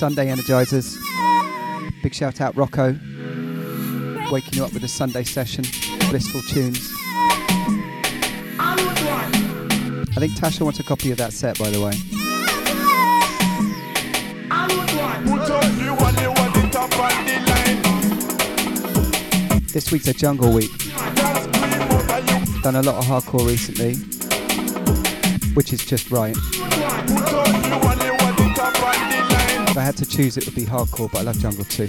[0.00, 0.96] Sunday, Energizers.
[2.02, 2.98] Big shout out, Rocco.
[4.32, 5.62] Waking you up with a Sunday session.
[6.08, 6.90] Blissful tunes.
[10.08, 11.92] I think Tasha wants a copy of that set, by the way.
[19.66, 20.70] This week's a jungle week.
[22.62, 23.96] Done a lot of hardcore recently,
[25.52, 26.34] which is just right.
[29.70, 31.86] If I had to choose, it would be hardcore, but I love jungle too.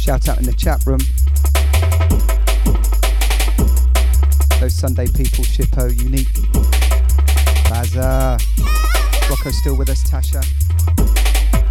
[0.00, 1.00] Shout out in the chat room.
[4.60, 6.31] Those Sunday people, Shippo, Unique,
[9.44, 10.40] Rocco still with us, Tasha,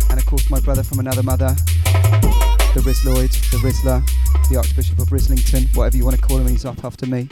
[0.10, 1.56] and of course my brother from another mother,
[2.76, 4.06] the Riz Lloyd, the Rizla,
[4.50, 7.30] the Archbishop of Rislington, whatever you want to call him, he's up after me.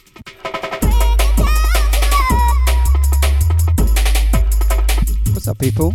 [5.34, 5.94] What's up, people?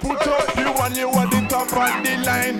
[0.00, 2.58] Put up you and you at the top of the line.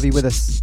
[0.00, 0.62] have you with us.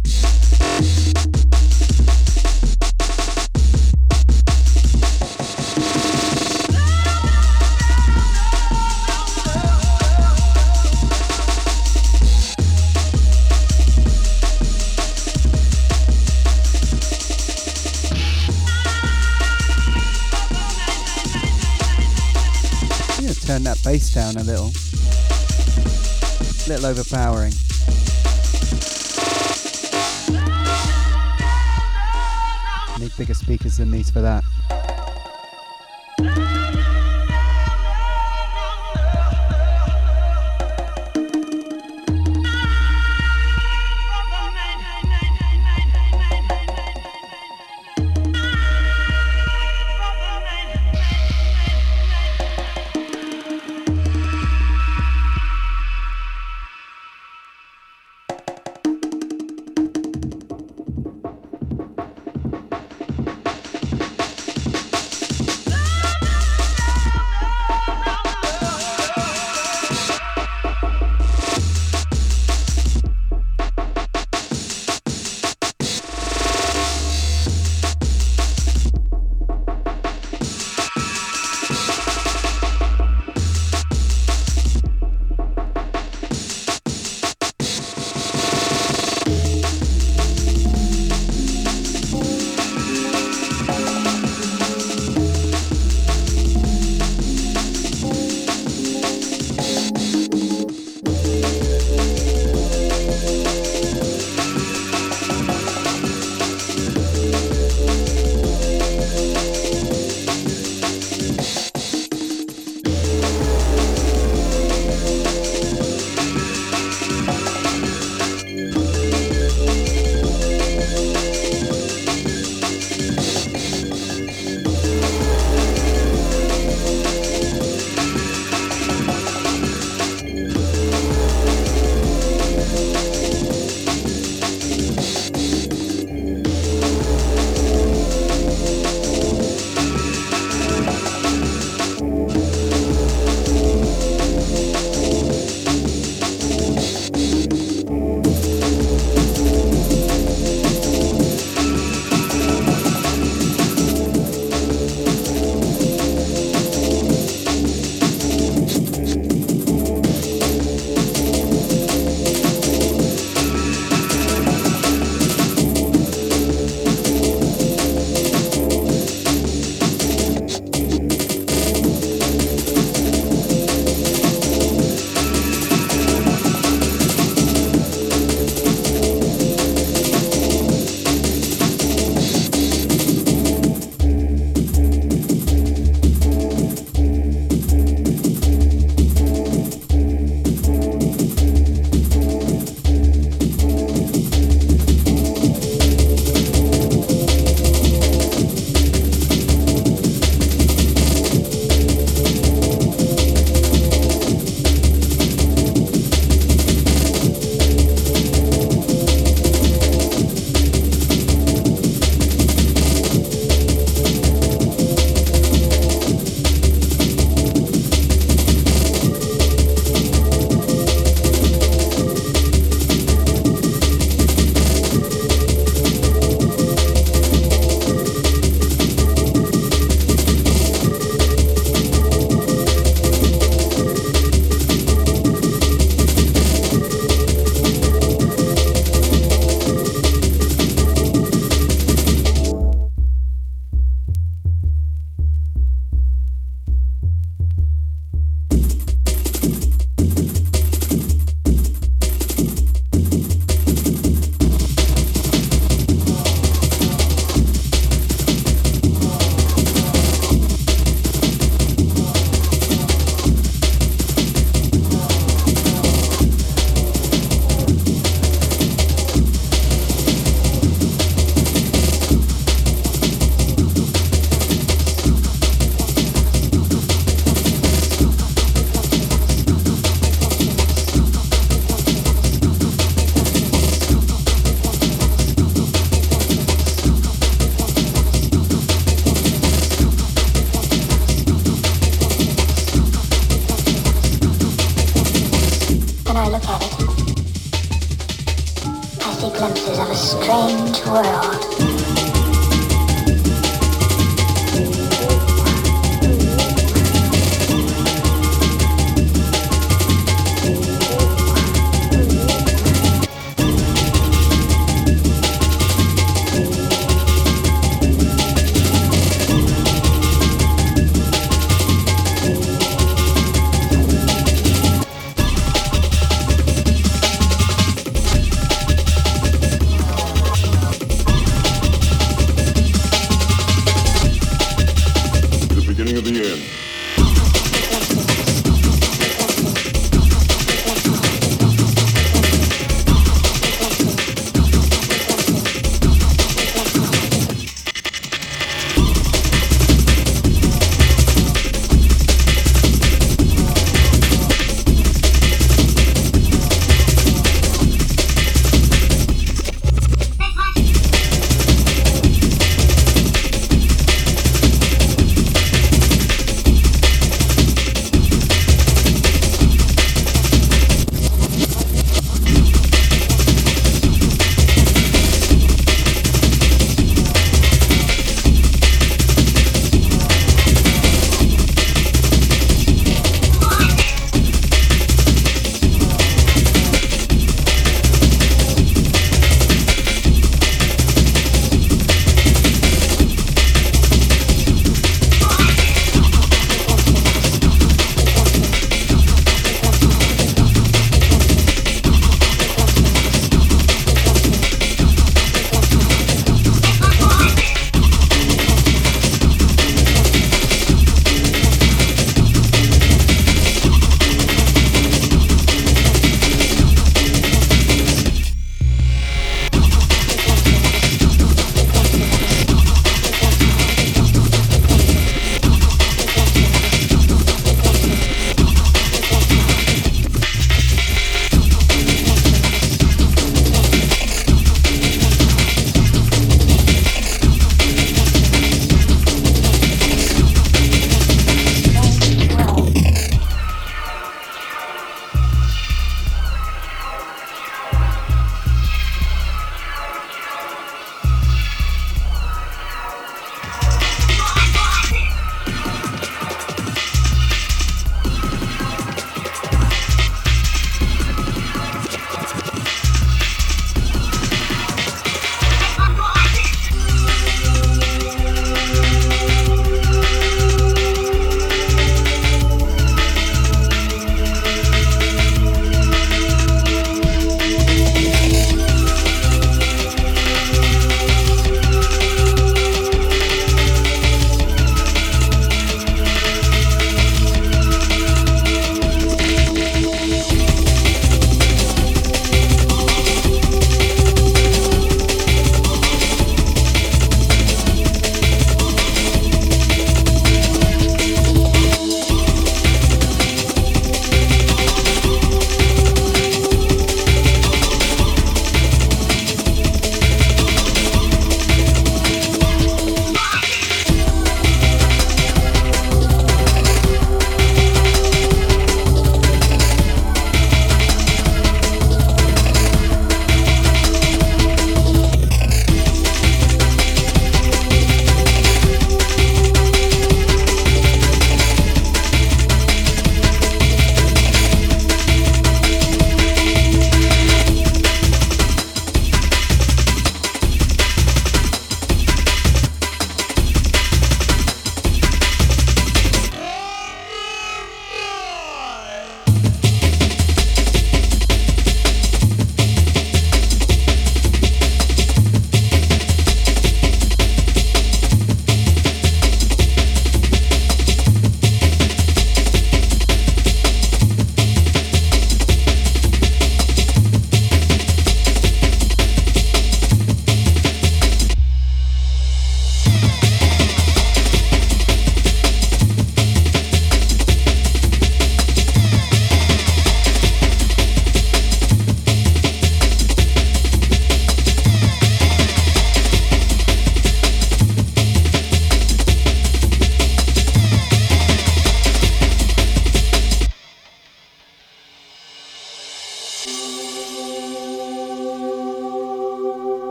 [23.46, 24.72] turn that bass down a little
[26.66, 27.52] A little overpowering.
[33.48, 34.44] Speakers than these for that.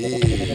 [0.00, 0.49] Yeah.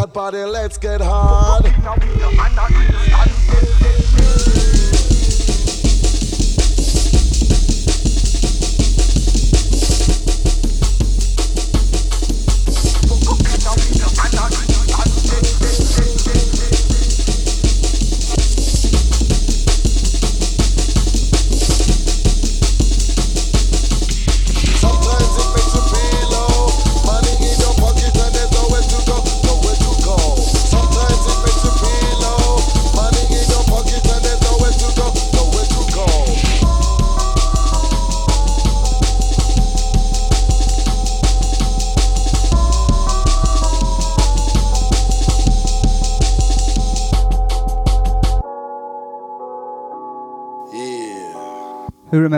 [0.00, 1.60] Who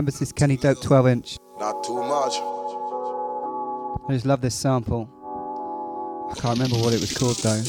[0.03, 1.37] remembers this Kenny Dope 12 inch?
[1.61, 2.35] Not too much.
[4.09, 5.09] I just love this sample.
[6.29, 7.63] I can't remember what it was called though.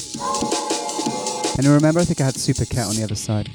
[1.55, 1.99] And you remember?
[1.99, 3.51] I think I had Super Cat on the other side.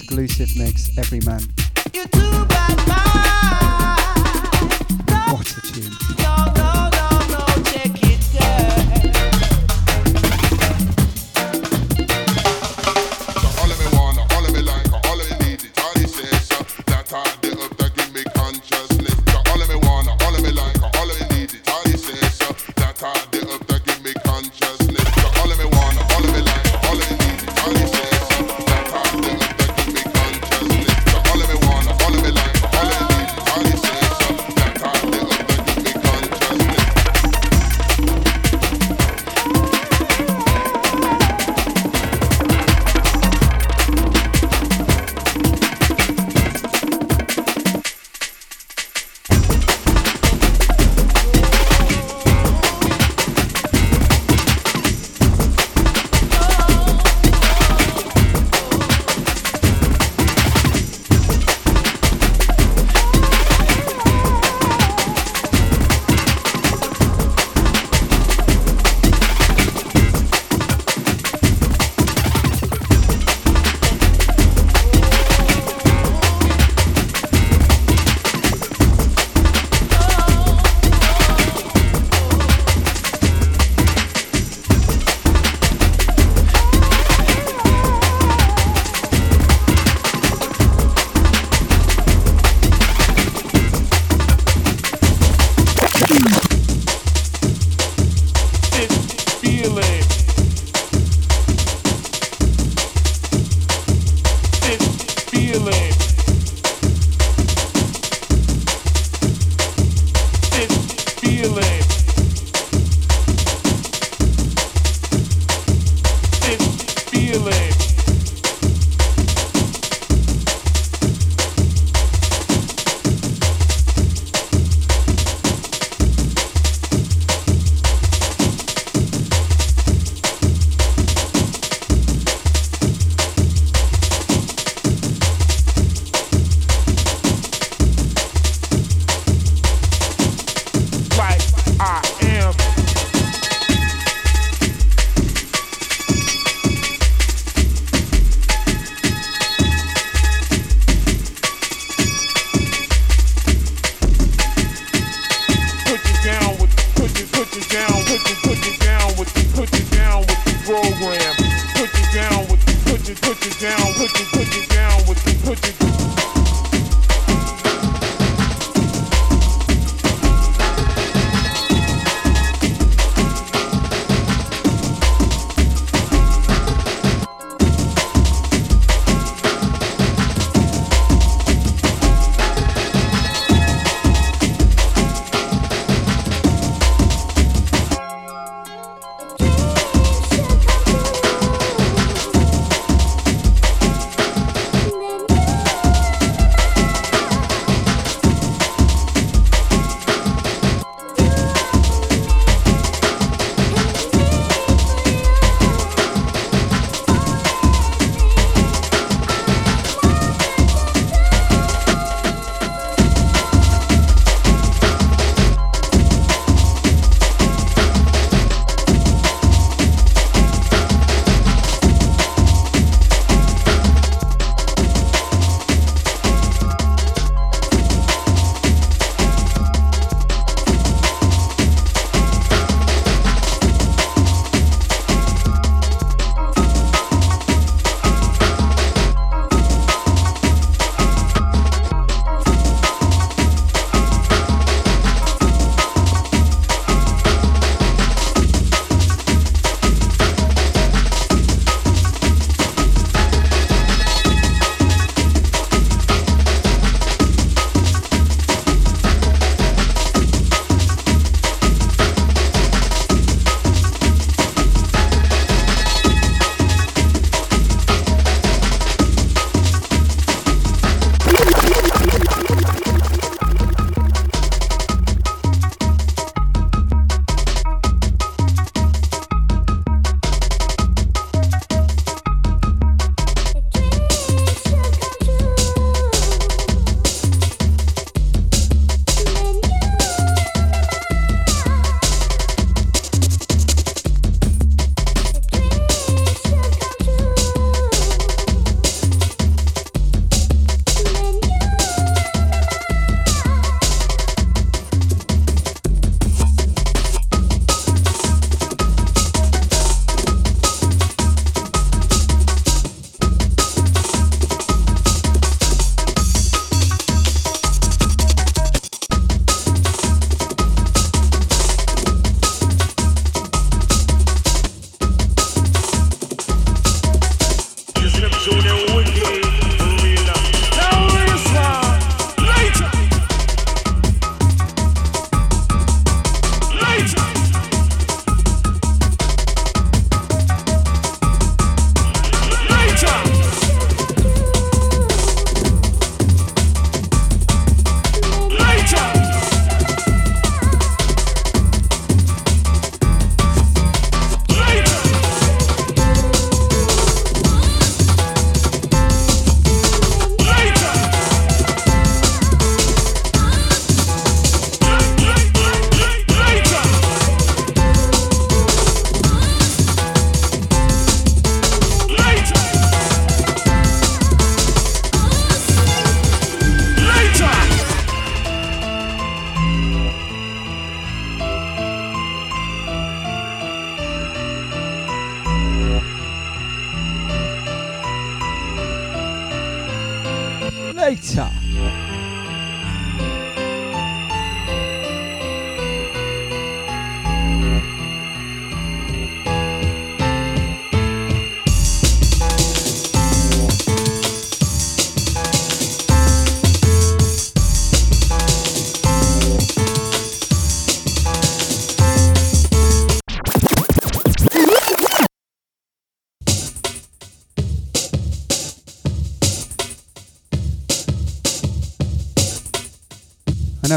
[0.00, 1.57] Exclusive mix, Every Man.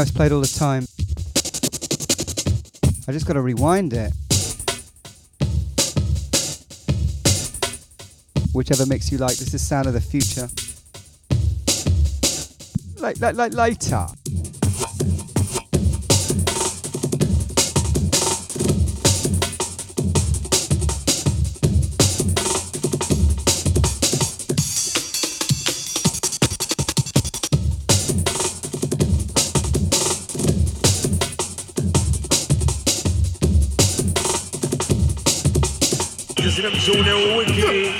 [0.02, 0.82] It's played all the time.
[3.08, 4.12] I just got to rewind it.
[8.52, 9.36] Whichever mix you like.
[9.36, 10.48] This is Sound of the Future.
[13.00, 14.06] Like, like, like later.
[36.82, 37.91] Sono un.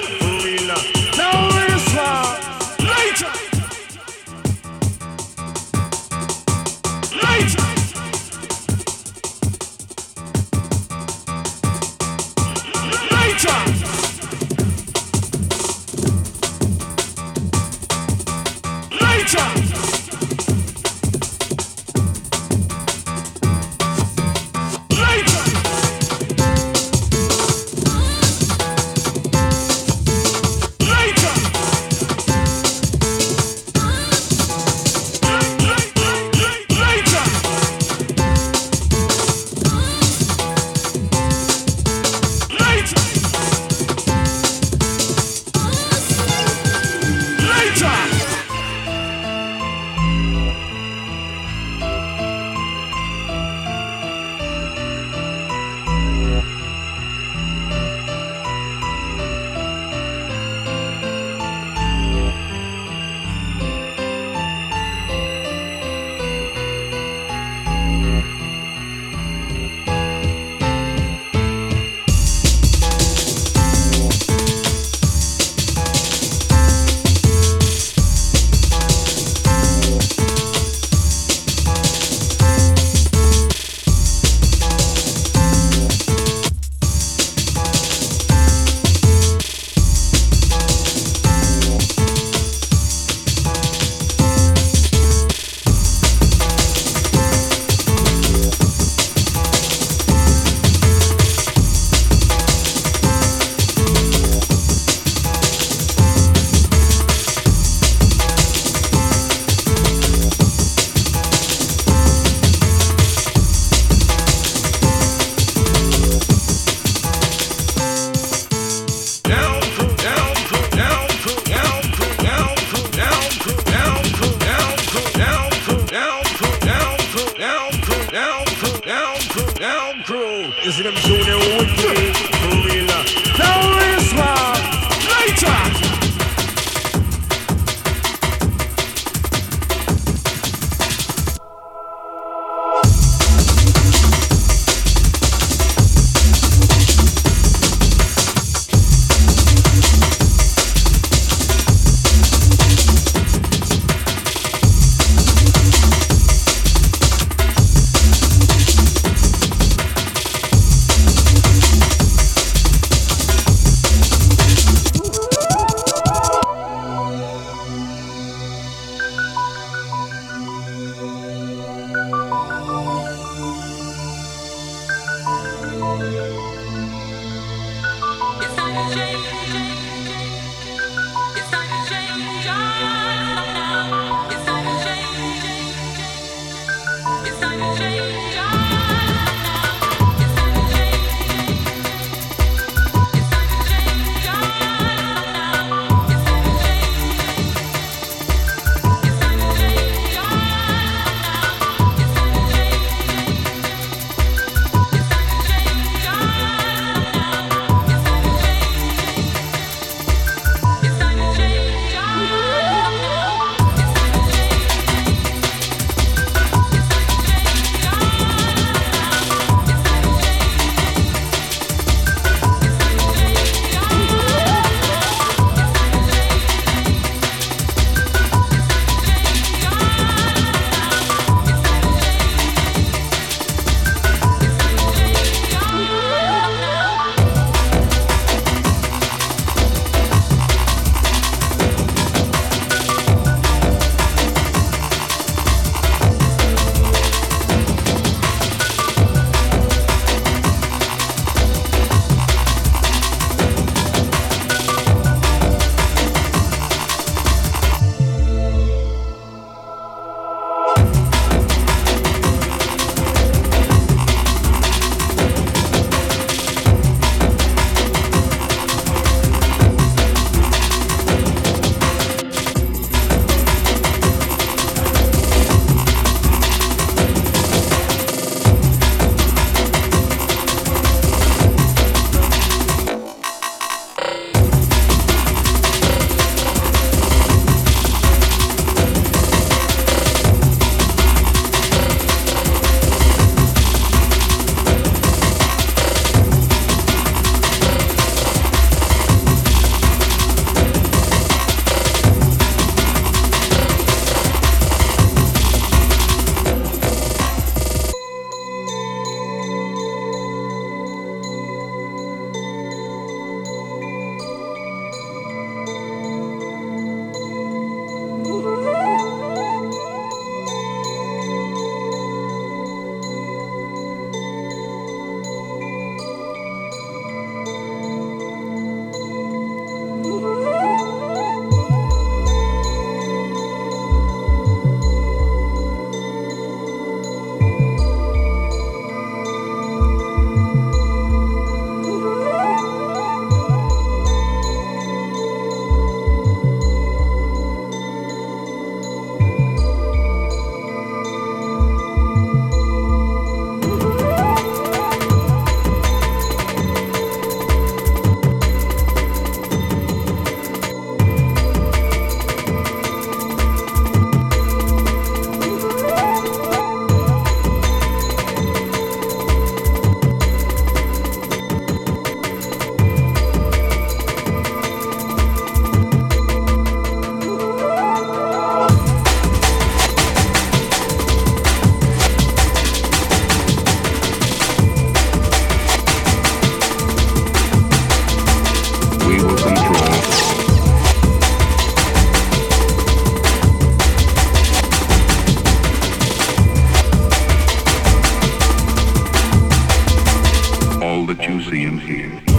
[401.52, 402.31] see him here.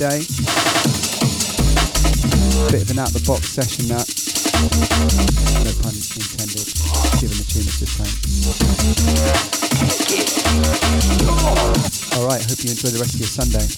[0.00, 0.24] day.
[2.72, 4.08] Bit of an out the box session that.
[5.60, 6.64] No pun intended,
[7.20, 8.00] given the tune it's just
[12.16, 13.68] Alright, hope you enjoy the rest of your Sunday.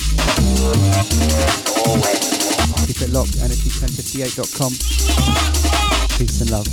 [2.87, 4.73] Keep it locked, energy1058.com.
[6.19, 6.69] Peace and love.